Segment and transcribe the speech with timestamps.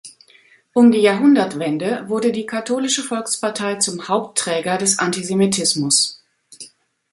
[0.73, 6.23] Um die Jahrhundertwende wurde die Katholische Volkspartei zum Hauptträger des Antisemitismus.